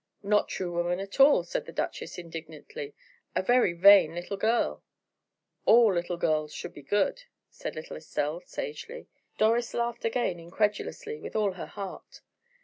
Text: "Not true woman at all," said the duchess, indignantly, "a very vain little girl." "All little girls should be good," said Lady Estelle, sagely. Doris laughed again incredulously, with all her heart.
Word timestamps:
"Not 0.23 0.49
true 0.49 0.71
woman 0.71 0.99
at 0.99 1.19
all," 1.19 1.43
said 1.43 1.67
the 1.67 1.71
duchess, 1.71 2.17
indignantly, 2.17 2.95
"a 3.35 3.43
very 3.43 3.73
vain 3.73 4.15
little 4.15 4.35
girl." 4.35 4.83
"All 5.67 5.93
little 5.93 6.17
girls 6.17 6.51
should 6.55 6.73
be 6.73 6.81
good," 6.81 7.25
said 7.51 7.75
Lady 7.75 7.93
Estelle, 7.93 8.41
sagely. 8.43 9.09
Doris 9.37 9.75
laughed 9.75 10.03
again 10.03 10.39
incredulously, 10.39 11.19
with 11.21 11.35
all 11.35 11.51
her 11.51 11.67
heart. 11.67 12.21